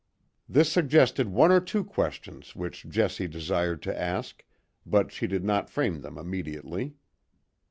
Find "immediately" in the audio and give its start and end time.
6.17-6.95